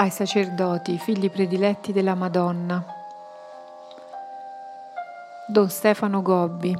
ai 0.00 0.10
sacerdoti, 0.10 0.96
figli 0.96 1.28
prediletti 1.28 1.92
della 1.92 2.14
Madonna. 2.14 2.84
Don 5.48 5.68
Stefano 5.68 6.22
Gobbi. 6.22 6.72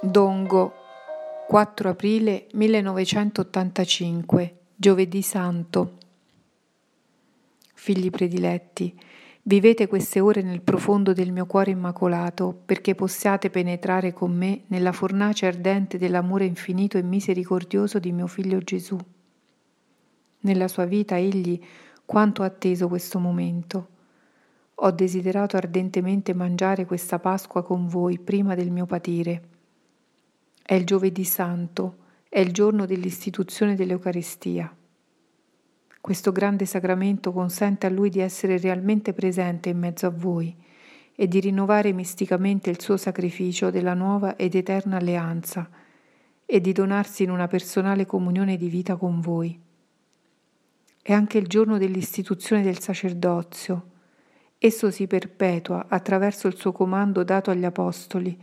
Dongo, 0.00 0.72
4 1.46 1.88
aprile 1.90 2.46
1985, 2.52 4.56
giovedì 4.74 5.20
santo. 5.20 5.98
Figli 7.74 8.08
prediletti, 8.08 8.98
vivete 9.42 9.86
queste 9.86 10.20
ore 10.20 10.40
nel 10.40 10.62
profondo 10.62 11.12
del 11.12 11.32
mio 11.32 11.44
cuore 11.44 11.70
immacolato 11.70 12.62
perché 12.64 12.94
possiate 12.94 13.50
penetrare 13.50 14.14
con 14.14 14.34
me 14.34 14.62
nella 14.68 14.92
fornace 14.92 15.44
ardente 15.44 15.98
dell'amore 15.98 16.46
infinito 16.46 16.96
e 16.96 17.02
misericordioso 17.02 17.98
di 17.98 18.10
mio 18.10 18.26
figlio 18.26 18.58
Gesù. 18.60 18.98
Nella 20.44 20.68
sua 20.68 20.84
vita 20.84 21.16
egli 21.16 21.58
quanto 22.04 22.42
ha 22.42 22.46
atteso 22.46 22.86
questo 22.86 23.18
momento. 23.18 23.88
Ho 24.74 24.90
desiderato 24.90 25.56
ardentemente 25.56 26.34
mangiare 26.34 26.84
questa 26.84 27.18
Pasqua 27.18 27.62
con 27.62 27.88
voi 27.88 28.18
prima 28.18 28.54
del 28.54 28.70
mio 28.70 28.84
patire. 28.84 29.42
È 30.62 30.74
il 30.74 30.84
giovedì 30.84 31.24
santo, 31.24 31.96
è 32.28 32.40
il 32.40 32.52
giorno 32.52 32.84
dell'istituzione 32.84 33.74
dell'Eucaristia. 33.74 34.74
Questo 35.98 36.30
grande 36.30 36.66
sacramento 36.66 37.32
consente 37.32 37.86
a 37.86 37.90
Lui 37.90 38.10
di 38.10 38.20
essere 38.20 38.58
realmente 38.58 39.14
presente 39.14 39.70
in 39.70 39.78
mezzo 39.78 40.06
a 40.06 40.10
voi 40.10 40.54
e 41.14 41.26
di 41.26 41.40
rinnovare 41.40 41.92
misticamente 41.92 42.68
il 42.68 42.82
suo 42.82 42.98
sacrificio 42.98 43.70
della 43.70 43.94
nuova 43.94 44.36
ed 44.36 44.54
eterna 44.54 44.98
alleanza 44.98 45.70
e 46.44 46.60
di 46.60 46.72
donarsi 46.72 47.22
in 47.22 47.30
una 47.30 47.46
personale 47.46 48.04
comunione 48.04 48.58
di 48.58 48.68
vita 48.68 48.96
con 48.96 49.20
voi. 49.20 49.58
È 51.06 51.12
anche 51.12 51.36
il 51.36 51.48
giorno 51.48 51.76
dell'istituzione 51.76 52.62
del 52.62 52.80
sacerdozio. 52.80 53.90
Esso 54.56 54.90
si 54.90 55.06
perpetua 55.06 55.84
attraverso 55.86 56.46
il 56.46 56.56
suo 56.56 56.72
comando 56.72 57.22
dato 57.24 57.50
agli 57.50 57.66
Apostoli 57.66 58.34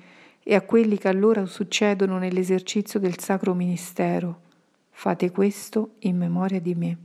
e 0.44 0.54
a 0.54 0.62
quelli 0.62 1.00
che 1.00 1.08
allora 1.08 1.44
succedono 1.48 2.20
nell'esercizio 2.20 3.00
del 3.00 3.18
sacro 3.18 3.56
ministero. 3.56 4.42
Fate 4.92 5.32
questo 5.32 5.96
in 6.02 6.18
memoria 6.18 6.62
di 6.62 6.76
me. 6.76 6.98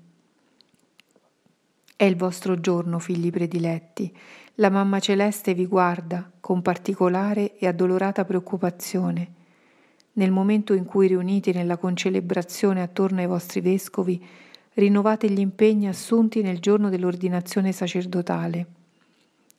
È 1.96 2.04
il 2.04 2.16
vostro 2.16 2.60
giorno, 2.60 2.98
figli 2.98 3.30
prediletti. 3.30 4.14
La 4.56 4.68
Mamma 4.68 5.00
Celeste 5.00 5.54
vi 5.54 5.64
guarda 5.64 6.30
con 6.38 6.60
particolare 6.60 7.56
e 7.56 7.66
addolorata 7.66 8.26
preoccupazione. 8.26 9.32
Nel 10.12 10.32
momento 10.32 10.74
in 10.74 10.84
cui 10.84 11.06
riuniti 11.06 11.52
nella 11.52 11.78
concelebrazione 11.78 12.82
attorno 12.82 13.20
ai 13.20 13.26
vostri 13.26 13.62
vescovi, 13.62 14.22
rinnovate 14.76 15.30
gli 15.30 15.38
impegni 15.38 15.88
assunti 15.88 16.42
nel 16.42 16.58
giorno 16.58 16.90
dell'ordinazione 16.90 17.72
sacerdotale. 17.72 18.66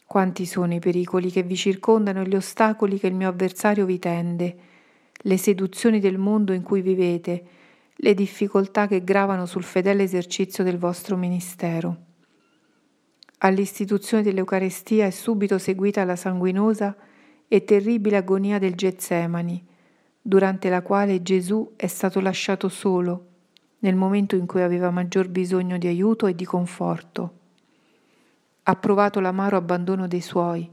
Quanti 0.06 0.46
sono 0.46 0.74
i 0.76 0.80
pericoli 0.80 1.32
che 1.32 1.42
vi 1.42 1.56
circondano 1.56 2.22
e 2.22 2.28
gli 2.28 2.36
ostacoli 2.36 3.00
che 3.00 3.08
il 3.08 3.16
mio 3.16 3.28
avversario 3.28 3.86
vi 3.86 3.98
tende, 3.98 4.58
le 5.14 5.38
seduzioni 5.38 6.00
del 6.00 6.20
mondo 6.20 6.54
in 6.54 6.62
cui 6.62 6.82
vivete, 6.82 7.46
le 7.96 8.14
difficoltà 8.14 8.86
che 8.86 9.04
gravano 9.04 9.48
sul 9.48 9.64
fedele 9.64 10.04
esercizio 10.04 10.64
del 10.64 10.78
vostro 10.78 11.18
ministero. 11.18 11.98
All'istituzione 13.40 14.22
dell'Eucarestia 14.22 15.08
è 15.08 15.10
subito 15.10 15.58
seguita 15.58 16.04
la 16.04 16.16
sanguinosa 16.16 16.96
e 17.48 17.64
terribile 17.64 18.18
agonia 18.18 18.60
del 18.60 18.76
Getsemani, 18.76 19.66
durante 20.22 20.70
la 20.70 20.84
quale 20.84 21.24
Gesù 21.24 21.74
è 21.76 21.88
stato 21.88 22.20
lasciato 22.20 22.70
solo 22.70 23.26
nel 23.88 23.96
momento 23.96 24.36
in 24.36 24.46
cui 24.46 24.62
aveva 24.62 24.92
maggior 24.92 25.30
bisogno 25.30 25.78
di 25.78 25.88
aiuto 25.88 26.28
e 26.28 26.36
di 26.36 26.44
conforto. 26.44 27.34
Ha 28.64 28.76
provato 28.76 29.22
l'amaro 29.22 29.56
abbandono 29.56 30.08
dei 30.08 30.20
suoi, 30.20 30.70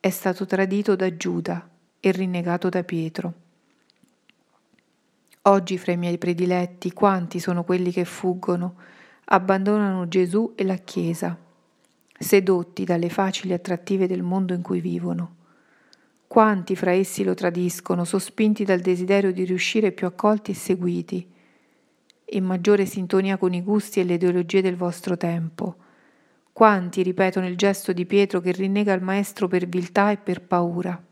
è 0.00 0.10
stato 0.10 0.44
tradito 0.44 0.96
da 0.96 1.16
Giuda 1.16 1.68
e 2.00 2.10
rinnegato 2.10 2.68
da 2.68 2.82
Pietro. 2.82 3.32
Oggi 5.42 5.78
fra 5.78 5.92
i 5.92 5.96
miei 5.96 6.18
prediletti 6.18 6.92
quanti 6.92 7.38
sono 7.38 7.62
quelli 7.62 7.92
che 7.92 8.04
fuggono, 8.04 8.74
abbandonano 9.26 10.08
Gesù 10.08 10.54
e 10.56 10.64
la 10.64 10.76
Chiesa, 10.78 11.38
sedotti 12.18 12.84
dalle 12.84 13.08
facili 13.08 13.52
attrattive 13.52 14.08
del 14.08 14.22
mondo 14.22 14.52
in 14.52 14.62
cui 14.62 14.80
vivono. 14.80 15.36
Quanti 16.26 16.74
fra 16.74 16.90
essi 16.90 17.22
lo 17.22 17.34
tradiscono, 17.34 18.04
sospinti 18.04 18.64
dal 18.64 18.80
desiderio 18.80 19.32
di 19.32 19.44
riuscire 19.44 19.92
più 19.92 20.08
accolti 20.08 20.50
e 20.50 20.54
seguiti, 20.54 21.30
in 22.32 22.44
maggiore 22.44 22.86
sintonia 22.86 23.36
con 23.36 23.52
i 23.52 23.62
gusti 23.62 24.00
e 24.00 24.04
le 24.04 24.14
ideologie 24.14 24.62
del 24.62 24.76
vostro 24.76 25.16
tempo. 25.16 25.76
Quanti 26.52 27.02
ripetono 27.02 27.46
il 27.46 27.56
gesto 27.56 27.92
di 27.92 28.06
Pietro 28.06 28.40
che 28.40 28.52
rinnega 28.52 28.92
il 28.92 29.02
Maestro 29.02 29.48
per 29.48 29.66
viltà 29.66 30.10
e 30.10 30.18
per 30.18 30.42
paura. 30.42 31.02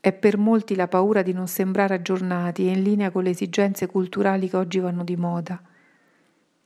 È 0.00 0.12
per 0.12 0.38
molti 0.38 0.74
la 0.74 0.88
paura 0.88 1.22
di 1.22 1.32
non 1.32 1.48
sembrare 1.48 1.94
aggiornati 1.94 2.66
e 2.66 2.72
in 2.72 2.82
linea 2.82 3.10
con 3.10 3.24
le 3.24 3.30
esigenze 3.30 3.86
culturali 3.86 4.48
che 4.48 4.56
oggi 4.56 4.78
vanno 4.78 5.04
di 5.04 5.16
moda. 5.16 5.60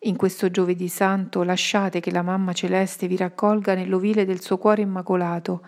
In 0.05 0.17
questo 0.17 0.51
giovedì 0.51 0.89
santo 0.89 1.43
lasciate 1.43 2.01
che 2.01 2.11
la 2.11 2.23
Mamma 2.23 2.53
Celeste 2.53 3.07
vi 3.07 3.17
raccolga 3.17 3.75
nell'ovile 3.75 4.25
del 4.25 4.41
suo 4.41 4.59
cuore 4.59 4.83
immacolato 4.83 5.65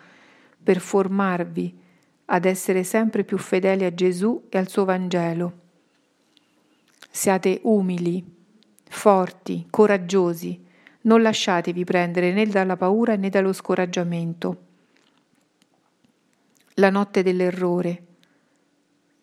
per 0.62 0.80
formarvi 0.80 1.80
ad 2.26 2.44
essere 2.44 2.84
sempre 2.84 3.24
più 3.24 3.38
fedeli 3.38 3.84
a 3.84 3.94
Gesù 3.94 4.46
e 4.48 4.58
al 4.58 4.68
suo 4.68 4.84
Vangelo 4.84 5.62
Siate 7.16 7.60
umili, 7.62 8.24
forti, 8.88 9.68
coraggiosi, 9.70 10.60
non 11.02 11.22
lasciatevi 11.22 11.84
prendere 11.84 12.32
né 12.32 12.44
dalla 12.44 12.76
paura 12.76 13.14
né 13.14 13.28
dallo 13.28 13.52
scoraggiamento. 13.52 14.62
La 16.74 16.90
notte 16.90 17.22
dell'errore, 17.22 18.02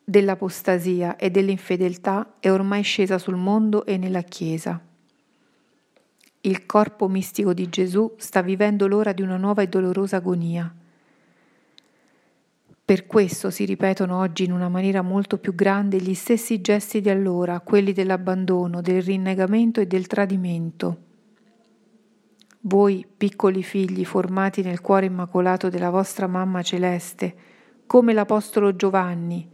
dell'apostasia 0.05 1.17
e 1.17 1.31
dell'infedeltà 1.31 2.35
è 2.39 2.49
ormai 2.49 2.81
scesa 2.81 3.17
sul 3.17 3.35
mondo 3.35 3.85
e 3.85 3.97
nella 3.97 4.21
Chiesa. 4.21 4.81
Il 6.39 6.65
corpo 6.65 7.09
mistico 7.09 7.53
di 7.53 7.67
Gesù 7.67 8.13
sta 8.15 8.41
vivendo 8.41 8.87
l'ora 8.87 9.11
di 9.11 9.21
una 9.21 9.35
nuova 9.35 9.63
e 9.63 9.67
dolorosa 9.67 10.15
agonia. 10.15 10.73
Per 12.91 13.07
questo 13.07 13.51
si 13.51 13.63
ripetono 13.63 14.19
oggi 14.19 14.43
in 14.43 14.51
una 14.51 14.67
maniera 14.67 15.01
molto 15.01 15.37
più 15.37 15.55
grande 15.55 15.95
gli 15.95 16.13
stessi 16.13 16.59
gesti 16.59 16.99
di 16.99 17.09
allora, 17.09 17.61
quelli 17.61 17.93
dell'abbandono, 17.93 18.81
del 18.81 19.01
rinnegamento 19.01 19.79
e 19.79 19.87
del 19.87 20.07
tradimento. 20.07 20.97
Voi, 22.63 23.07
piccoli 23.15 23.63
figli 23.63 24.03
formati 24.03 24.61
nel 24.61 24.81
cuore 24.81 25.05
immacolato 25.05 25.69
della 25.69 25.89
vostra 25.89 26.27
mamma 26.27 26.63
celeste, 26.63 27.33
come 27.87 28.11
l'Apostolo 28.11 28.75
Giovanni, 28.75 29.49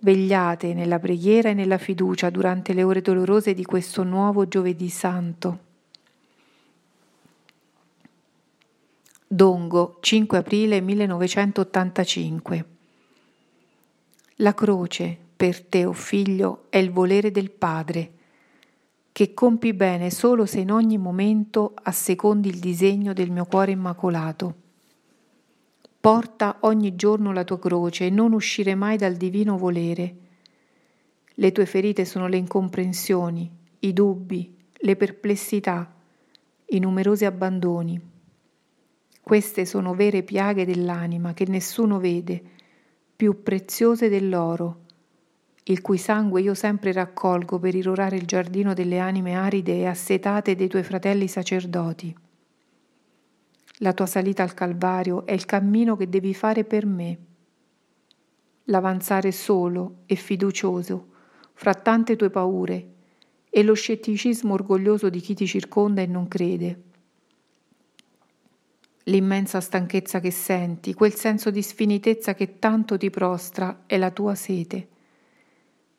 vegliate 0.00 0.74
nella 0.74 0.98
preghiera 0.98 1.50
e 1.50 1.54
nella 1.54 1.78
fiducia 1.78 2.28
durante 2.28 2.72
le 2.72 2.82
ore 2.82 3.02
dolorose 3.02 3.54
di 3.54 3.64
questo 3.64 4.02
nuovo 4.02 4.48
giovedì 4.48 4.88
santo. 4.88 5.66
Dongo, 9.30 9.98
5 10.00 10.38
aprile 10.38 10.80
1985. 10.80 12.64
La 14.36 14.54
croce, 14.54 15.18
per 15.36 15.66
te, 15.66 15.84
o 15.84 15.90
oh 15.90 15.92
figlio, 15.92 16.64
è 16.70 16.78
il 16.78 16.90
volere 16.90 17.30
del 17.30 17.50
Padre, 17.50 18.12
che 19.12 19.34
compi 19.34 19.74
bene 19.74 20.10
solo 20.10 20.46
se 20.46 20.60
in 20.60 20.72
ogni 20.72 20.96
momento 20.96 21.74
assecondi 21.74 22.48
il 22.48 22.58
disegno 22.58 23.12
del 23.12 23.30
mio 23.30 23.44
cuore 23.44 23.72
immacolato. 23.72 24.54
Porta 26.00 26.56
ogni 26.60 26.96
giorno 26.96 27.30
la 27.30 27.44
tua 27.44 27.58
croce 27.58 28.06
e 28.06 28.10
non 28.10 28.32
uscire 28.32 28.74
mai 28.74 28.96
dal 28.96 29.16
divino 29.16 29.58
volere. 29.58 30.16
Le 31.34 31.52
tue 31.52 31.66
ferite 31.66 32.06
sono 32.06 32.28
le 32.28 32.38
incomprensioni, 32.38 33.50
i 33.80 33.92
dubbi, 33.92 34.56
le 34.72 34.96
perplessità, 34.96 35.94
i 36.68 36.78
numerosi 36.78 37.26
abbandoni 37.26 38.16
queste 39.28 39.66
sono 39.66 39.92
vere 39.92 40.22
piaghe 40.22 40.64
dell'anima 40.64 41.34
che 41.34 41.44
nessuno 41.46 41.98
vede, 41.98 42.42
più 43.14 43.42
preziose 43.42 44.08
dell'oro, 44.08 44.84
il 45.64 45.82
cui 45.82 45.98
sangue 45.98 46.40
io 46.40 46.54
sempre 46.54 46.92
raccolgo 46.92 47.58
per 47.58 47.74
irrorare 47.74 48.16
il 48.16 48.24
giardino 48.24 48.72
delle 48.72 48.98
anime 48.98 49.34
aride 49.34 49.80
e 49.80 49.86
assetate 49.86 50.54
dei 50.54 50.66
tuoi 50.66 50.82
fratelli 50.82 51.28
sacerdoti. 51.28 52.16
La 53.80 53.92
tua 53.92 54.06
salita 54.06 54.42
al 54.42 54.54
Calvario 54.54 55.26
è 55.26 55.32
il 55.32 55.44
cammino 55.44 55.94
che 55.94 56.08
devi 56.08 56.32
fare 56.32 56.64
per 56.64 56.86
me. 56.86 57.18
L'avanzare 58.64 59.30
solo 59.30 59.96
e 60.06 60.14
fiducioso 60.14 61.08
fra 61.52 61.74
tante 61.74 62.16
tue 62.16 62.30
paure 62.30 62.94
e 63.50 63.62
lo 63.62 63.74
scetticismo 63.74 64.54
orgoglioso 64.54 65.10
di 65.10 65.20
chi 65.20 65.34
ti 65.34 65.46
circonda 65.46 66.00
e 66.00 66.06
non 66.06 66.28
crede 66.28 66.86
l'immensa 69.08 69.60
stanchezza 69.60 70.20
che 70.20 70.30
senti, 70.30 70.94
quel 70.94 71.14
senso 71.14 71.50
di 71.50 71.62
sfinitezza 71.62 72.34
che 72.34 72.58
tanto 72.58 72.96
ti 72.96 73.10
prostra 73.10 73.82
è 73.86 73.96
la 73.96 74.10
tua 74.10 74.34
sete. 74.34 74.88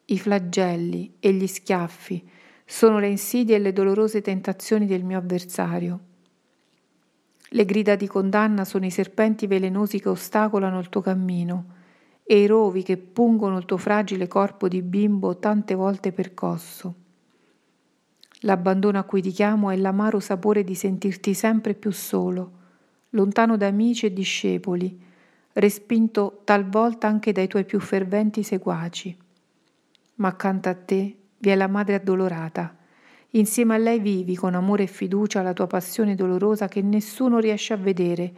I 0.05 0.17
flagelli 0.17 1.15
e 1.19 1.33
gli 1.33 1.47
schiaffi 1.47 2.27
sono 2.65 2.99
le 2.99 3.07
insidie 3.07 3.55
e 3.55 3.59
le 3.59 3.73
dolorose 3.73 4.21
tentazioni 4.21 4.85
del 4.85 5.03
mio 5.03 5.17
avversario. 5.17 5.99
Le 7.51 7.65
grida 7.65 7.95
di 7.95 8.05
condanna 8.05 8.63
sono 8.63 8.85
i 8.85 8.91
serpenti 8.91 9.47
velenosi 9.47 9.99
che 9.99 10.09
ostacolano 10.09 10.79
il 10.79 10.89
tuo 10.89 11.01
cammino 11.01 11.77
e 12.23 12.43
i 12.43 12.45
rovi 12.45 12.83
che 12.83 12.97
pungono 12.97 13.57
il 13.57 13.65
tuo 13.65 13.77
fragile 13.77 14.27
corpo 14.27 14.67
di 14.67 14.83
bimbo 14.83 15.37
tante 15.37 15.73
volte 15.73 16.11
percosso. 16.11 16.93
L'abbandono 18.41 18.99
a 18.99 19.03
cui 19.03 19.23
ti 19.23 19.31
chiamo 19.31 19.71
è 19.71 19.75
l'amaro 19.75 20.19
sapore 20.19 20.63
di 20.63 20.75
sentirti 20.75 21.33
sempre 21.33 21.73
più 21.73 21.91
solo, 21.91 22.57
lontano 23.11 23.57
da 23.57 23.67
amici 23.67 24.05
e 24.05 24.13
discepoli, 24.13 24.99
respinto 25.53 26.41
talvolta 26.43 27.07
anche 27.07 27.31
dai 27.31 27.47
tuoi 27.47 27.65
più 27.65 27.79
ferventi 27.79 28.43
seguaci. 28.43 29.17
Ma 30.15 30.27
accanto 30.27 30.69
a 30.69 30.75
te 30.75 31.15
vi 31.37 31.49
è 31.49 31.55
la 31.55 31.67
madre 31.67 31.95
addolorata. 31.95 32.75
Insieme 33.33 33.75
a 33.75 33.77
lei 33.77 33.99
vivi 33.99 34.35
con 34.35 34.55
amore 34.55 34.83
e 34.83 34.87
fiducia 34.87 35.41
la 35.41 35.53
tua 35.53 35.67
passione 35.67 36.15
dolorosa 36.15 36.67
che 36.67 36.81
nessuno 36.81 37.39
riesce 37.39 37.73
a 37.73 37.77
vedere, 37.77 38.33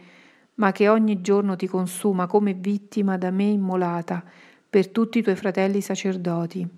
ma 0.54 0.70
che 0.70 0.88
ogni 0.88 1.20
giorno 1.20 1.56
ti 1.56 1.66
consuma 1.66 2.26
come 2.26 2.52
vittima 2.52 3.16
da 3.16 3.30
me 3.30 3.44
immolata 3.44 4.22
per 4.68 4.88
tutti 4.88 5.18
i 5.18 5.22
tuoi 5.22 5.36
fratelli 5.36 5.80
sacerdoti. 5.80 6.68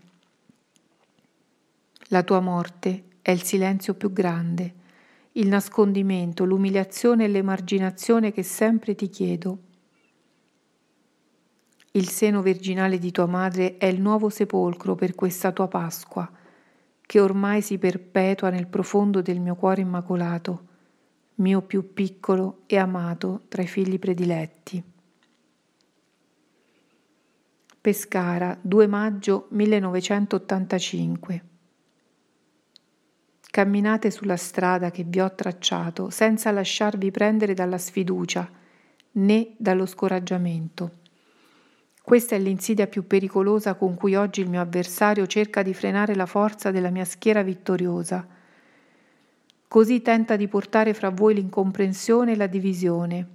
La 2.09 2.23
tua 2.23 2.41
morte 2.41 3.05
è 3.21 3.31
il 3.31 3.43
silenzio 3.43 3.95
più 3.95 4.13
grande, 4.13 4.75
il 5.37 5.49
nascondimento, 5.49 6.45
l'umiliazione 6.45 7.25
e 7.25 7.29
l'emarginazione 7.29 8.31
che 8.31 8.45
sempre 8.45 8.95
ti 8.95 9.09
chiedo. 9.09 9.59
Il 11.93 12.09
seno 12.09 12.43
virginale 12.43 12.99
di 12.99 13.11
tua 13.11 13.27
madre 13.27 13.77
è 13.77 13.87
il 13.87 14.01
nuovo 14.01 14.29
sepolcro 14.29 14.95
per 14.95 15.15
questa 15.15 15.53
tua 15.53 15.67
Pasqua, 15.67 16.31
che 17.01 17.21
ormai 17.21 17.63
si 17.63 17.79
perpetua 17.79 18.51
nel 18.51 18.69
profondo 18.69 19.23
del 19.23 19.41
mio 19.41 19.57
cuore 19.57 19.81
immacolato, 19.81 20.69
mio 21.37 21.63
più 21.63 21.93
piccolo 21.93 22.63
e 22.67 22.77
amato 22.77 23.43
tra 23.49 23.63
i 23.63 23.67
figli 23.67 23.99
prediletti. 23.99 24.83
Pescara, 27.81 28.57
2 28.61 28.87
maggio 28.87 29.49
1985 29.51 31.54
Camminate 33.55 34.11
sulla 34.11 34.37
strada 34.37 34.91
che 34.91 35.05
vi 35.05 35.21
ho 35.21 35.33
tracciato 35.33 36.11
senza 36.11 36.51
lasciarvi 36.51 37.13
prendere 37.13 37.55
dalla 37.55 37.79
sfiducia 37.79 38.51
né 39.13 39.55
dallo 39.59 39.87
scoraggiamento. 39.87 40.91
Questa 42.03 42.35
è 42.35 42.39
l'insidia 42.41 42.89
più 42.89 43.07
pericolosa 43.07 43.75
con 43.75 43.95
cui 43.95 44.17
oggi 44.17 44.41
il 44.41 44.51
mio 44.51 44.61
avversario 44.61 45.29
cerca 45.29 45.63
di 45.63 45.73
frenare 45.73 46.17
la 46.17 46.27
forza 46.27 46.73
della 46.73 46.91
mia 46.91 47.05
schiera 47.05 47.45
vittoriosa. 47.45 48.27
Così 49.69 50.03
tenta 50.03 50.35
di 50.35 50.49
portare 50.49 50.93
fra 50.93 51.11
voi 51.11 51.35
l'incomprensione 51.35 52.33
e 52.33 52.37
la 52.37 52.49
divisione. 52.49 53.29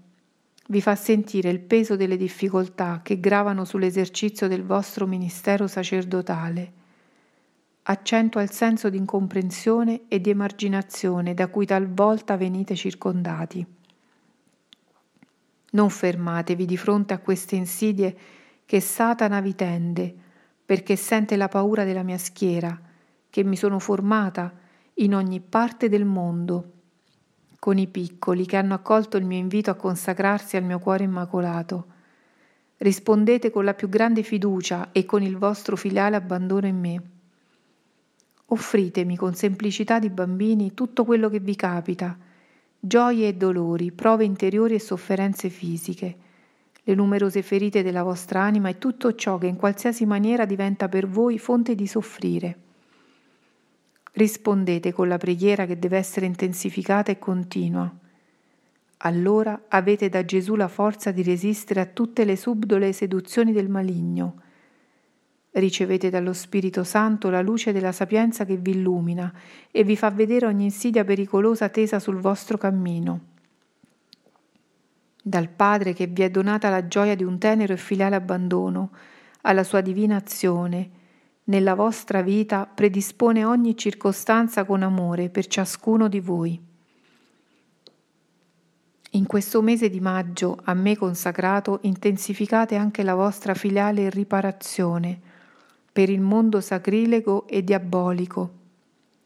Vi 0.68 0.82
fa 0.82 0.96
sentire 0.96 1.50
il 1.50 1.62
peso 1.62 1.96
delle 1.96 2.18
difficoltà 2.18 3.00
che 3.02 3.22
gravano 3.22 3.64
sull'esercizio 3.64 4.50
del 4.50 4.66
vostro 4.66 5.08
ministero 5.08 5.66
sacerdotale 5.66 6.79
accentua 7.92 8.44
il 8.44 8.52
senso 8.52 8.90
di 8.90 8.98
incomprensione 8.98 10.02
e 10.08 10.22
di 10.22 10.30
emarginazione 10.30 11.34
da 11.34 11.48
cui 11.48 11.66
talvolta 11.66 12.38
venite 12.38 12.76
circondati. 12.76 13.66
Non 15.72 15.90
fermatevi 15.90 16.66
di 16.66 16.78
fronte 16.78 17.16
a 17.16 17.20
queste 17.20 17.56
insidie 17.56 18.16
che 18.66 18.80
Satana 18.80 19.42
vi 19.42 19.56
tende, 19.56 20.16
perché 20.64 20.96
sente 20.96 21.36
la 21.36 21.48
paura 21.48 21.84
della 21.84 22.04
mia 22.04 22.20
schiera, 22.20 22.80
che 23.28 23.44
mi 23.44 23.56
sono 23.56 23.80
formata 23.80 24.54
in 24.96 25.16
ogni 25.16 25.40
parte 25.40 25.90
del 25.90 26.06
mondo, 26.06 26.74
con 27.58 27.80
i 27.80 27.88
piccoli 27.88 28.46
che 28.46 28.58
hanno 28.58 28.76
accolto 28.76 29.18
il 29.18 29.26
mio 29.26 29.40
invito 29.40 29.72
a 29.72 29.76
consacrarsi 29.76 30.58
al 30.58 30.64
mio 30.64 30.78
cuore 30.78 31.06
immacolato. 31.06 31.88
Rispondete 32.78 33.50
con 33.50 33.66
la 33.66 33.74
più 33.74 33.90
grande 33.90 34.22
fiducia 34.22 34.92
e 34.92 35.06
con 35.06 35.24
il 35.24 35.38
vostro 35.38 35.76
filiale 35.76 36.16
abbandono 36.16 36.68
in 36.68 36.80
me. 36.80 37.02
Offritemi 38.52 39.16
con 39.16 39.36
semplicità 39.36 40.00
di 40.00 40.10
bambini 40.10 40.74
tutto 40.74 41.06
quello 41.06 41.30
che 41.30 41.40
vi 41.40 41.56
capita, 41.56 42.18
gioie 42.80 43.28
e 43.28 43.36
dolori, 43.36 43.92
prove 43.92 44.24
interiori 44.24 44.74
e 44.74 44.80
sofferenze 44.80 45.50
fisiche, 45.50 46.18
le 46.82 46.96
numerose 46.96 47.44
ferite 47.44 47.84
della 47.84 48.02
vostra 48.02 48.42
anima 48.42 48.70
e 48.70 48.80
tutto 48.80 49.14
ciò 49.14 49.38
che 49.38 49.46
in 49.46 49.56
qualsiasi 49.56 50.08
maniera 50.08 50.46
diventa 50.46 50.90
per 50.90 51.08
voi 51.08 51.38
fonte 51.38 51.76
di 51.76 51.86
soffrire. 51.86 52.58
Rispondete 54.14 54.94
con 54.94 55.08
la 55.08 55.18
preghiera 55.18 55.68
che 55.68 55.78
deve 55.78 55.98
essere 55.98 56.26
intensificata 56.26 57.12
e 57.12 57.20
continua. 57.20 57.94
Allora 59.02 59.66
avete 59.68 60.10
da 60.10 60.26
Gesù 60.26 60.56
la 60.56 60.68
forza 60.68 61.12
di 61.12 61.22
resistere 61.22 61.82
a 61.82 61.86
tutte 61.86 62.26
le 62.26 62.36
subdole 62.36 62.94
seduzioni 62.94 63.52
del 63.52 63.70
maligno 63.70 64.48
Ricevete 65.52 66.10
dallo 66.12 66.34
Spirito 66.34 66.84
Santo 66.84 67.30
la 67.32 67.42
luce 67.42 67.72
della 67.72 67.92
sapienza 67.92 68.46
che 68.46 68.58
vi 68.58 68.72
illumina 68.72 69.34
e 69.72 69.84
vi 69.84 69.96
fa 69.96 70.12
vedere 70.12 70.46
ogni 70.46 70.66
insidia 70.66 71.04
pericolosa 71.04 71.70
tesa 71.70 72.00
sul 72.00 72.18
vostro 72.18 72.58
cammino. 72.58 73.22
Dal 75.22 75.50
Padre 75.50 75.94
che 75.94 76.06
vi 76.06 76.22
è 76.22 76.30
donata 76.30 76.70
la 76.70 76.88
gioia 76.88 77.16
di 77.16 77.24
un 77.24 77.40
tenero 77.40 77.74
e 77.74 77.78
filiale 77.78 78.16
abbandono, 78.16 78.92
alla 79.42 79.64
sua 79.64 79.82
divina 79.82 80.18
azione, 80.18 80.90
nella 81.46 81.74
vostra 81.74 82.22
vita 82.22 82.68
predispone 82.68 83.44
ogni 83.44 83.76
circostanza 83.76 84.66
con 84.66 84.84
amore 84.84 85.30
per 85.30 85.48
ciascuno 85.48 86.08
di 86.08 86.20
voi. 86.20 86.62
In 89.14 89.26
questo 89.26 89.64
mese 89.64 89.90
di 89.90 90.00
maggio, 90.00 90.60
a 90.64 90.76
me 90.76 90.96
consacrato, 90.96 91.80
intensificate 91.82 92.76
anche 92.76 93.02
la 93.02 93.16
vostra 93.16 93.56
filiale 93.56 94.12
riparazione, 94.12 95.29
per 96.00 96.10
il 96.10 96.22
mondo 96.22 96.62
sacrilego 96.62 97.46
e 97.46 97.62
diabolico 97.62 98.52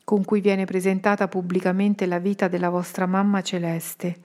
con 0.03 0.25
cui 0.25 0.41
viene 0.41 0.65
presentata 0.65 1.27
pubblicamente 1.27 2.07
la 2.07 2.17
vita 2.17 2.47
della 2.47 2.69
vostra 2.69 3.05
mamma 3.05 3.43
celeste. 3.43 4.15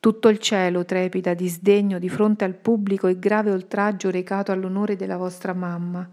Tutto 0.00 0.28
il 0.28 0.38
cielo 0.38 0.86
trepida 0.86 1.34
di 1.34 1.46
sdegno 1.46 1.98
di 1.98 2.08
fronte 2.08 2.44
al 2.44 2.54
pubblico 2.54 3.06
e 3.06 3.18
grave 3.18 3.50
oltraggio 3.50 4.10
recato 4.10 4.50
all'onore 4.50 4.96
della 4.96 5.18
vostra 5.18 5.52
mamma, 5.52 6.08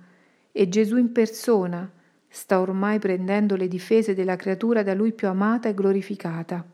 e 0.51 0.67
Gesù 0.67 0.97
in 0.97 1.13
persona 1.13 1.89
sta 2.27 2.59
ormai 2.59 2.99
prendendo 2.99 3.55
le 3.55 3.69
difese 3.69 4.13
della 4.13 4.35
creatura 4.35 4.83
da 4.83 4.93
lui 4.93 5.13
più 5.13 5.29
amata 5.29 5.69
e 5.69 5.73
glorificata. 5.73 6.65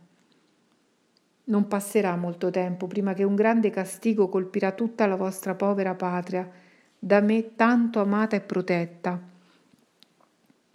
Non 1.44 1.68
passerà 1.68 2.16
molto 2.16 2.50
tempo 2.50 2.88
prima 2.88 3.14
che 3.14 3.24
un 3.24 3.36
grande 3.36 3.70
castigo 3.70 4.28
colpirà 4.28 4.72
tutta 4.72 5.06
la 5.06 5.16
vostra 5.16 5.54
povera 5.54 5.94
patria, 5.94 6.66
da 7.08 7.22
me 7.22 7.56
tanto 7.56 8.02
amata 8.02 8.36
e 8.36 8.42
protetta, 8.42 9.18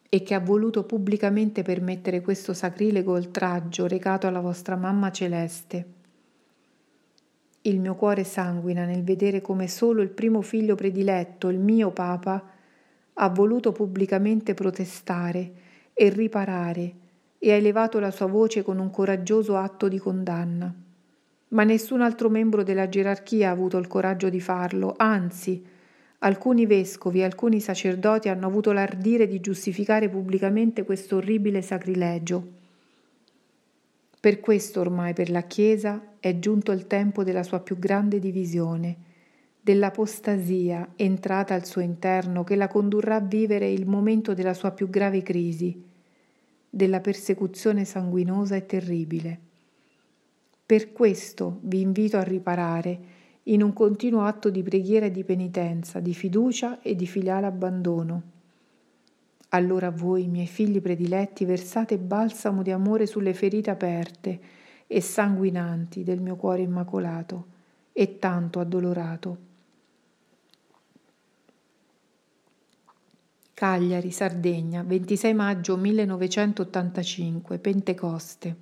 e 0.08 0.22
che 0.22 0.34
ha 0.34 0.40
voluto 0.40 0.84
pubblicamente 0.84 1.60
permettere 1.60 2.22
questo 2.22 2.54
sacrilego 2.54 3.12
oltraggio 3.12 3.86
recato 3.86 4.26
alla 4.26 4.40
vostra 4.40 4.74
mamma 4.74 5.12
celeste. 5.12 5.86
Il 7.60 7.80
mio 7.80 7.94
cuore 7.96 8.24
sanguina 8.24 8.86
nel 8.86 9.04
vedere 9.04 9.42
come 9.42 9.68
solo 9.68 10.00
il 10.00 10.08
primo 10.08 10.40
figlio 10.40 10.74
prediletto, 10.74 11.50
il 11.50 11.58
mio 11.58 11.90
Papa, 11.90 12.42
ha 13.12 13.28
voluto 13.28 13.72
pubblicamente 13.72 14.54
protestare 14.54 15.52
e 15.92 16.08
riparare 16.08 16.94
e 17.38 17.52
ha 17.52 17.56
elevato 17.56 17.98
la 18.00 18.10
sua 18.10 18.26
voce 18.26 18.62
con 18.62 18.78
un 18.78 18.88
coraggioso 18.88 19.58
atto 19.58 19.86
di 19.86 19.98
condanna. 19.98 20.74
Ma 21.48 21.64
nessun 21.64 22.00
altro 22.00 22.30
membro 22.30 22.62
della 22.62 22.88
gerarchia 22.88 23.50
ha 23.50 23.52
avuto 23.52 23.76
il 23.76 23.86
coraggio 23.86 24.30
di 24.30 24.40
farlo, 24.40 24.94
anzi, 24.96 25.80
Alcuni 26.24 26.66
vescovi 26.66 27.18
e 27.18 27.24
alcuni 27.24 27.58
sacerdoti 27.58 28.28
hanno 28.28 28.46
avuto 28.46 28.70
l'ardire 28.70 29.26
di 29.26 29.40
giustificare 29.40 30.08
pubblicamente 30.08 30.84
questo 30.84 31.16
orribile 31.16 31.62
sacrilegio. 31.62 32.60
Per 34.20 34.38
questo 34.38 34.80
ormai 34.80 35.14
per 35.14 35.30
la 35.30 35.42
Chiesa 35.42 36.14
è 36.20 36.38
giunto 36.38 36.70
il 36.70 36.86
tempo 36.86 37.24
della 37.24 37.42
sua 37.42 37.58
più 37.58 37.76
grande 37.76 38.20
divisione, 38.20 38.96
dell'apostasia 39.60 40.92
entrata 40.94 41.54
al 41.54 41.66
suo 41.66 41.80
interno 41.80 42.44
che 42.44 42.54
la 42.54 42.68
condurrà 42.68 43.16
a 43.16 43.20
vivere 43.20 43.68
il 43.68 43.88
momento 43.88 44.32
della 44.32 44.54
sua 44.54 44.70
più 44.70 44.88
grave 44.88 45.22
crisi, 45.22 45.82
della 46.70 47.00
persecuzione 47.00 47.84
sanguinosa 47.84 48.54
e 48.54 48.64
terribile. 48.64 49.40
Per 50.64 50.92
questo 50.92 51.58
vi 51.62 51.80
invito 51.80 52.16
a 52.16 52.22
riparare 52.22 53.11
in 53.44 53.62
un 53.62 53.72
continuo 53.72 54.24
atto 54.24 54.50
di 54.50 54.62
preghiera 54.62 55.06
e 55.06 55.10
di 55.10 55.24
penitenza, 55.24 55.98
di 56.00 56.14
fiducia 56.14 56.80
e 56.80 56.94
di 56.94 57.06
filiale 57.06 57.46
abbandono. 57.46 58.22
Allora 59.50 59.90
voi, 59.90 60.28
miei 60.28 60.46
figli 60.46 60.80
prediletti, 60.80 61.44
versate 61.44 61.98
balsamo 61.98 62.62
di 62.62 62.70
amore 62.70 63.06
sulle 63.06 63.34
ferite 63.34 63.70
aperte 63.70 64.40
e 64.86 65.00
sanguinanti 65.00 66.04
del 66.04 66.20
mio 66.20 66.36
cuore 66.36 66.62
immacolato 66.62 67.46
e 67.92 68.18
tanto 68.18 68.60
addolorato. 68.60 69.50
Cagliari, 73.54 74.10
Sardegna, 74.10 74.82
26 74.82 75.34
maggio 75.34 75.76
1985, 75.76 77.58
Pentecoste. 77.58 78.56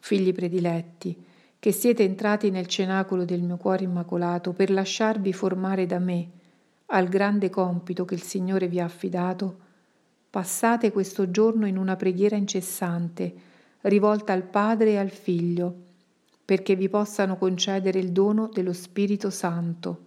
Figli 0.00 0.32
prediletti, 0.32 1.24
che 1.58 1.72
siete 1.72 2.02
entrati 2.04 2.50
nel 2.50 2.66
cenacolo 2.66 3.24
del 3.24 3.42
mio 3.42 3.56
cuore 3.56 3.84
immacolato 3.84 4.52
per 4.52 4.70
lasciarvi 4.70 5.32
formare 5.32 5.86
da 5.86 5.98
me 5.98 6.30
al 6.86 7.08
grande 7.08 7.50
compito 7.50 8.04
che 8.04 8.14
il 8.14 8.22
Signore 8.22 8.68
vi 8.68 8.80
ha 8.80 8.84
affidato, 8.84 9.58
passate 10.30 10.92
questo 10.92 11.30
giorno 11.30 11.66
in 11.66 11.76
una 11.76 11.96
preghiera 11.96 12.36
incessante, 12.36 13.34
rivolta 13.82 14.32
al 14.32 14.44
Padre 14.44 14.92
e 14.92 14.98
al 14.98 15.10
Figlio, 15.10 15.74
perché 16.44 16.76
vi 16.76 16.88
possano 16.88 17.36
concedere 17.36 17.98
il 17.98 18.12
dono 18.12 18.48
dello 18.52 18.72
Spirito 18.72 19.28
Santo 19.28 20.06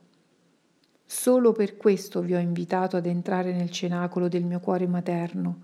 Solo 1.14 1.52
per 1.52 1.76
questo 1.76 2.22
vi 2.22 2.34
ho 2.34 2.40
invitato 2.40 2.96
ad 2.96 3.06
entrare 3.06 3.52
nel 3.52 3.70
cenacolo 3.70 4.30
del 4.30 4.46
mio 4.46 4.62
cuore 4.62 4.88
materno. 4.88 5.64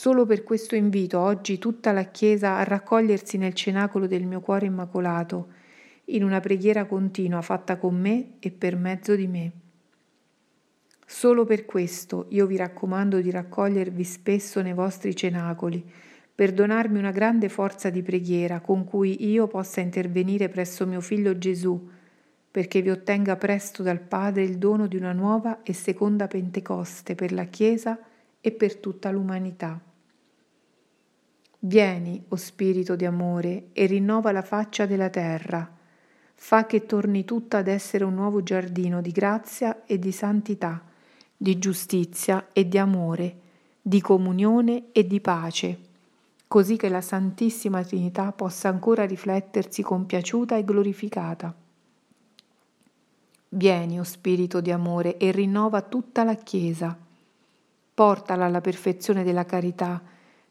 Solo 0.00 0.26
per 0.26 0.44
questo 0.44 0.76
invito 0.76 1.18
oggi 1.18 1.58
tutta 1.58 1.90
la 1.90 2.04
Chiesa 2.04 2.56
a 2.58 2.62
raccogliersi 2.62 3.36
nel 3.36 3.52
cenacolo 3.52 4.06
del 4.06 4.26
mio 4.26 4.38
cuore 4.38 4.66
immacolato, 4.66 5.48
in 6.04 6.22
una 6.22 6.38
preghiera 6.38 6.84
continua 6.84 7.42
fatta 7.42 7.78
con 7.78 7.98
me 7.98 8.34
e 8.38 8.52
per 8.52 8.76
mezzo 8.76 9.16
di 9.16 9.26
me. 9.26 9.50
Solo 11.04 11.44
per 11.44 11.64
questo 11.64 12.26
io 12.28 12.46
vi 12.46 12.54
raccomando 12.54 13.20
di 13.20 13.32
raccogliervi 13.32 14.04
spesso 14.04 14.62
nei 14.62 14.72
vostri 14.72 15.16
cenacoli, 15.16 15.84
per 16.32 16.52
donarmi 16.52 16.96
una 16.96 17.10
grande 17.10 17.48
forza 17.48 17.90
di 17.90 18.02
preghiera 18.02 18.60
con 18.60 18.84
cui 18.84 19.28
io 19.28 19.48
possa 19.48 19.80
intervenire 19.80 20.48
presso 20.48 20.86
mio 20.86 21.00
figlio 21.00 21.36
Gesù, 21.38 21.88
perché 22.48 22.82
vi 22.82 22.90
ottenga 22.90 23.34
presto 23.34 23.82
dal 23.82 23.98
Padre 23.98 24.44
il 24.44 24.58
dono 24.58 24.86
di 24.86 24.94
una 24.94 25.12
nuova 25.12 25.64
e 25.64 25.72
seconda 25.72 26.28
Pentecoste 26.28 27.16
per 27.16 27.32
la 27.32 27.46
Chiesa 27.46 27.98
e 28.40 28.52
per 28.52 28.76
tutta 28.76 29.10
l'umanità. 29.10 29.82
Vieni, 31.60 32.22
o 32.28 32.36
Spirito 32.36 32.94
di 32.94 33.04
amore, 33.04 33.70
e 33.72 33.86
rinnova 33.86 34.30
la 34.30 34.42
faccia 34.42 34.86
della 34.86 35.10
terra, 35.10 35.68
fa 36.34 36.66
che 36.66 36.86
torni 36.86 37.24
tutta 37.24 37.58
ad 37.58 37.66
essere 37.66 38.04
un 38.04 38.14
nuovo 38.14 38.44
giardino 38.44 39.00
di 39.00 39.10
grazia 39.10 39.84
e 39.84 39.98
di 39.98 40.12
santità, 40.12 40.80
di 41.36 41.58
giustizia 41.58 42.50
e 42.52 42.68
di 42.68 42.78
amore, 42.78 43.36
di 43.82 44.00
comunione 44.00 44.92
e 44.92 45.04
di 45.04 45.20
pace, 45.20 45.78
così 46.46 46.76
che 46.76 46.88
la 46.88 47.00
Santissima 47.00 47.82
Trinità 47.82 48.30
possa 48.30 48.68
ancora 48.68 49.04
riflettersi 49.04 49.82
compiaciuta 49.82 50.56
e 50.56 50.64
glorificata. 50.64 51.52
Vieni, 53.50 53.98
o 53.98 54.04
Spirito 54.04 54.60
di 54.60 54.70
amore, 54.70 55.16
e 55.16 55.32
rinnova 55.32 55.82
tutta 55.82 56.22
la 56.22 56.34
Chiesa. 56.34 56.96
Portala 57.94 58.44
alla 58.44 58.60
perfezione 58.60 59.24
della 59.24 59.44
carità, 59.44 60.00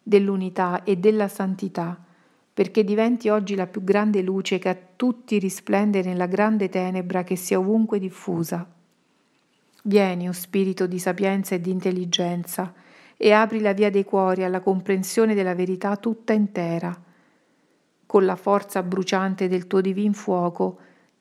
dell'unità 0.07 0.83
e 0.83 0.95
della 0.95 1.27
santità, 1.27 2.01
perché 2.53 2.85
diventi 2.85 3.27
oggi 3.27 3.55
la 3.55 3.67
più 3.67 3.83
grande 3.83 4.21
luce 4.21 4.57
che 4.57 4.69
a 4.69 4.77
tutti 4.95 5.37
risplende 5.37 6.01
nella 6.01 6.27
grande 6.27 6.69
tenebra 6.69 7.25
che 7.25 7.35
sia 7.35 7.59
ovunque 7.59 7.99
diffusa. 7.99 8.65
Vieni, 9.83 10.29
o 10.29 10.31
Spirito 10.31 10.87
di 10.87 10.97
sapienza 10.97 11.55
e 11.55 11.61
di 11.61 11.71
intelligenza, 11.71 12.73
e 13.17 13.31
apri 13.33 13.59
la 13.59 13.73
via 13.73 13.89
dei 13.89 14.05
cuori 14.05 14.45
alla 14.45 14.61
comprensione 14.61 15.35
della 15.35 15.55
verità 15.55 15.97
tutta 15.97 16.31
intera. 16.31 16.97
Con 18.05 18.25
la 18.25 18.35
forza 18.37 18.81
bruciante 18.83 19.49
del 19.49 19.67
tuo 19.67 19.81
divin 19.81 20.13
fuoco, 20.13 20.79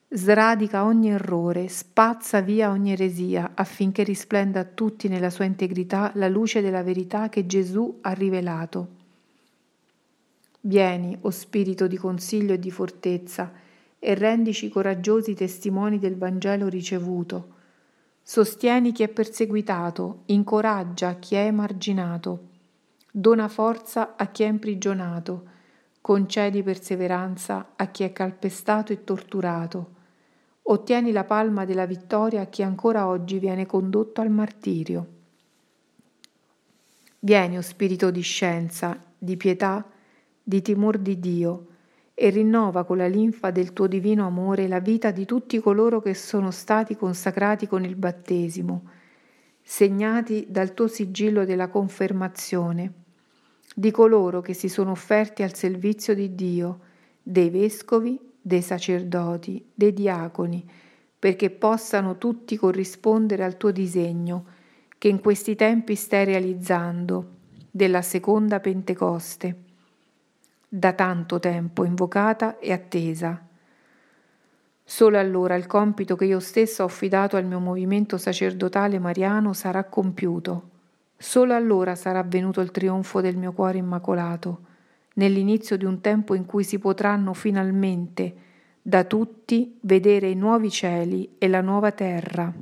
sradica 0.09 0.85
ogni 0.85 1.11
errore, 1.11 1.69
spazza 1.69 2.41
via 2.41 2.71
ogni 2.71 2.93
eresia, 2.93 3.53
affinché 3.55 4.05
risplenda 4.05 4.61
a 4.61 4.65
tutti 4.65 5.09
nella 5.09 5.31
sua 5.31 5.45
integrità 5.47 6.13
la 6.15 6.29
luce 6.29 6.61
della 6.61 6.85
verità 6.85 7.29
che 7.29 7.47
Gesù 7.47 7.99
ha 8.03 8.13
rivelato. 8.13 8.89
Vieni, 10.61 11.17
o 11.23 11.31
Spirito 11.31 11.89
di 11.89 11.97
consiglio 11.97 12.55
e 12.55 12.59
di 12.61 12.71
fortezza, 12.71 13.53
e 13.99 14.15
rendici 14.15 14.69
coraggiosi 14.69 15.35
testimoni 15.35 15.99
del 15.99 16.17
Vangelo 16.17 16.69
ricevuto. 16.69 17.55
Sostieni 18.23 18.93
chi 18.93 19.03
è 19.03 19.09
perseguitato, 19.09 20.23
incoraggia 20.27 21.15
chi 21.15 21.35
è 21.35 21.47
emarginato, 21.47 22.49
dona 23.11 23.49
forza 23.49 24.15
a 24.17 24.27
chi 24.27 24.45
è 24.45 24.47
imprigionato, 24.47 25.55
concedi 26.01 26.63
perseveranza 26.63 27.73
a 27.75 27.87
chi 27.87 28.05
è 28.05 28.13
calpestato 28.13 28.93
e 28.93 29.03
torturato 29.03 29.95
ottieni 30.69 31.13
la 31.13 31.25
palma 31.25 31.65
della 31.65 31.87
vittoria 31.87 32.43
a 32.43 32.47
chi 32.47 32.63
ancora 32.63 33.07
oggi 33.07 33.39
viene 33.39 33.67
condotto 33.67 34.21
al 34.21 34.31
martirio. 34.31 35.07
Vieni, 37.21 37.57
o 37.57 37.63
Spirito 37.63 38.11
di 38.11 38.21
scienza, 38.21 39.01
di 39.17 39.37
pietà, 39.37 39.85
di 40.43 40.63
timor 40.63 40.99
di 40.99 41.19
Dio, 41.19 41.67
e 42.15 42.31
rinnova 42.31 42.85
con 42.85 42.97
la 42.97 43.07
linfa 43.07 43.51
del 43.51 43.73
tuo 43.73 43.87
divino 43.87 44.27
amore 44.27 44.69
la 44.69 44.81
vita 44.81 45.11
di 45.11 45.25
tutti 45.25 45.59
coloro 45.61 46.01
che 46.01 46.15
sono 46.15 46.51
stati 46.51 46.97
consacrati 46.97 47.67
con 47.67 47.85
il 47.85 47.95
battesimo, 47.95 48.85
segnati 49.63 50.47
dal 50.49 50.73
tuo 50.73 50.89
sigillo 50.89 51.45
della 51.45 51.69
confermazione, 51.69 52.93
di 53.75 53.91
coloro 53.91 54.41
che 54.41 54.55
si 54.55 54.69
sono 54.69 54.93
offerti 54.93 55.43
al 55.43 55.55
servizio 55.55 56.15
di 56.15 56.35
Dio, 56.35 56.81
dei 57.23 57.51
vescovi, 57.51 58.19
dei 58.47 58.63
sacerdoti, 58.63 59.73
dei 59.75 59.93
diaconi, 59.93 60.65
perché 61.19 61.51
possano 61.51 62.17
tutti 62.17 62.57
corrispondere 62.57 63.43
al 63.43 63.57
tuo 63.57 63.73
disegno, 63.73 64.45
che 64.99 65.09
in 65.09 65.21
questi 65.21 65.57
tempi 65.57 65.97
stai 65.97 66.27
realizzando, 66.27 67.31
della 67.69 68.03
seconda 68.03 68.61
Pentecoste, 68.61 69.57
da 70.69 70.93
tanto 70.93 71.41
tempo 71.41 71.83
invocata 71.83 72.61
e 72.61 72.71
attesa. 72.71 73.45
Solo 74.85 75.19
allora 75.19 75.57
il 75.57 75.67
compito 75.67 76.15
che 76.15 76.27
io 76.27 76.39
stesso 76.39 76.85
ho 76.85 76.87
affidato 76.87 77.37
al 77.37 77.47
mio 77.47 77.59
movimento 77.59 78.17
sacerdotale 78.17 79.01
mariano 79.01 79.55
sarà 79.55 79.83
compiuto. 79.83 80.71
Solo 81.17 81.53
allora 81.53 81.97
sarà 81.97 82.21
avvenuto 82.21 82.61
il 82.61 82.71
trionfo 82.71 83.21
del 83.21 83.37
mio 83.37 83.51
cuore 83.51 83.79
immacolato 83.79 84.75
nell'inizio 85.17 85.77
di 85.77 85.85
un 85.85 86.01
tempo 86.01 86.35
in 86.35 86.47
cui 86.47 86.65
si 86.65 86.79
potranno 86.79 87.35
finalmente 87.35 88.35
da 88.83 89.05
tutti 89.05 89.79
vedere 89.83 90.29
i 90.29 90.35
nuovi 90.35 90.71
cieli 90.71 91.37
e 91.39 91.49
la 91.49 91.61
nuova 91.61 91.93
terra. 91.93 92.55